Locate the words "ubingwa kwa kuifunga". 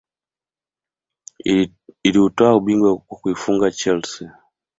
2.53-3.71